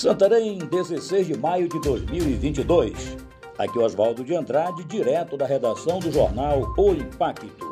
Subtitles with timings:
[0.00, 3.18] Santarém, 16 de maio de 2022.
[3.58, 7.70] Aqui Oswaldo de Andrade, direto da redação do jornal O Impacto.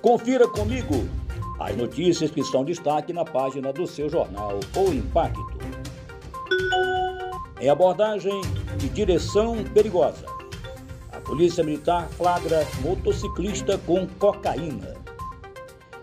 [0.00, 0.94] Confira comigo
[1.58, 5.58] as notícias que são destaque na página do seu jornal O Impacto.
[7.60, 8.40] Em abordagem
[8.78, 10.24] de direção perigosa,
[11.12, 14.94] a Polícia Militar flagra motociclista com cocaína.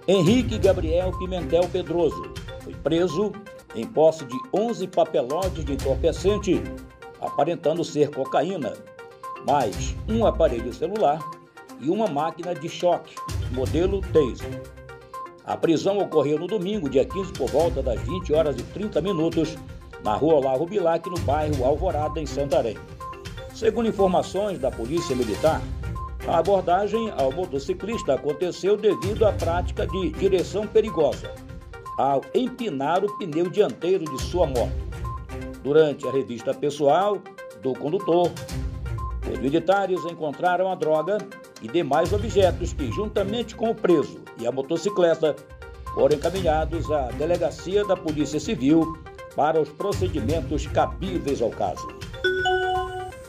[0.05, 2.34] Henrique Gabriel Pimentel Pedroso
[2.66, 3.31] foi preso
[3.76, 6.62] em posse de 11 papelotes de entorpecente,
[7.20, 8.73] aparentando ser cocaína,
[9.48, 11.20] mais um aparelho celular
[11.80, 13.16] e uma máquina de choque,
[13.52, 14.62] modelo Taser.
[15.46, 19.58] A prisão ocorreu no domingo, dia 15, por volta das 20 horas e 30 minutos,
[20.04, 22.77] na rua Olavo Bilac, no bairro Alvorada, em Santarém.
[23.54, 25.62] Segundo informações da Polícia Militar,
[26.27, 31.34] a abordagem ao motociclista aconteceu devido à prática de direção perigosa
[31.98, 34.72] ao empinar o pneu dianteiro de sua moto.
[35.63, 37.20] Durante a revista pessoal
[37.62, 38.32] do condutor,
[39.32, 41.18] os militares encontraram a droga
[41.62, 45.35] e demais objetos que, juntamente com o preso e a motocicleta,
[45.94, 48.98] foram encaminhados à delegacia da Polícia Civil
[49.35, 51.88] para os procedimentos cabíveis ao caso.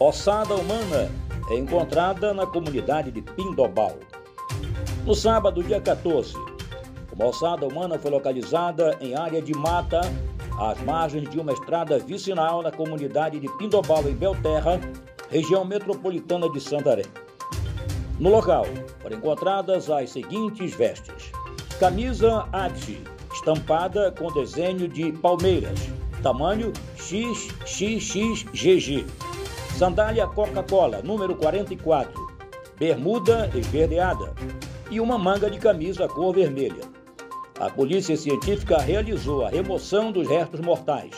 [0.00, 1.10] Ossada humana
[1.50, 3.96] é encontrada na comunidade de Pindobal.
[5.06, 6.34] No sábado, dia 14,
[7.14, 10.00] uma ossada humana foi localizada em área de mata,
[10.58, 14.80] às margens de uma estrada vicinal na comunidade de Pindobal, em Belterra,
[15.30, 17.06] região metropolitana de Santarém.
[18.18, 18.66] No local
[19.00, 21.30] foram encontradas as seguintes vestes:
[21.78, 23.00] camisa Adi,
[23.32, 25.78] estampada com desenho de palmeiras,
[26.20, 28.46] tamanho XXXGG,
[29.76, 32.12] sandália Coca-Cola, número 44,
[32.76, 34.32] bermuda esverdeada.
[34.90, 36.93] E uma manga de camisa cor vermelha.
[37.60, 41.12] A polícia científica realizou a remoção dos restos mortais.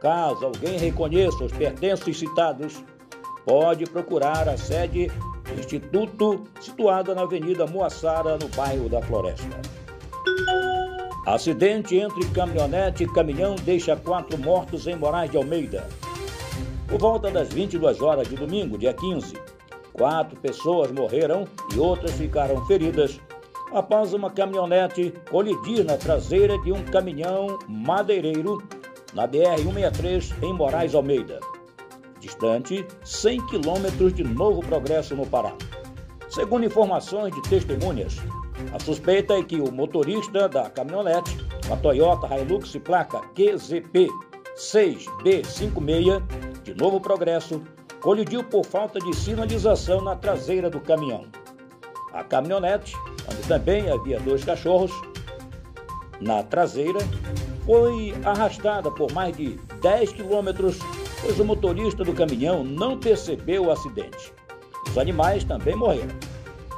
[0.00, 2.82] Caso alguém reconheça os pertences citados,
[3.44, 9.60] pode procurar a sede do Instituto, situada na Avenida Moassara, no bairro da Floresta.
[11.26, 15.86] Acidente entre caminhonete e caminhão deixa quatro mortos em Moraes de Almeida.
[16.88, 19.34] Por volta das 22 horas de domingo, dia 15,
[19.92, 23.20] quatro pessoas morreram e outras ficaram feridas
[23.72, 28.62] após uma caminhonete colidir na traseira de um caminhão madeireiro
[29.14, 31.40] na BR-163 em Moraes Almeida,
[32.20, 35.52] distante 100 quilômetros de Novo Progresso no Pará.
[36.28, 38.16] Segundo informações de testemunhas,
[38.72, 44.08] a suspeita é que o motorista da caminhonete, uma Toyota Hilux placa QZP
[44.56, 46.22] 6B56
[46.62, 47.62] de Novo Progresso,
[48.00, 51.24] colidiu por falta de sinalização na traseira do caminhão.
[52.12, 52.96] A caminhonete
[53.28, 54.92] onde também havia dois cachorros,
[56.20, 56.98] na traseira,
[57.64, 60.78] foi arrastada por mais de 10 quilômetros,
[61.22, 64.32] pois o motorista do caminhão não percebeu o acidente.
[64.88, 66.14] Os animais também morreram.